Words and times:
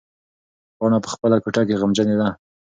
پاڼه 0.77 0.97
په 1.03 1.09
خپله 1.13 1.37
کوټه 1.43 1.61
کې 1.67 1.79
غمجنېده. 1.81 2.29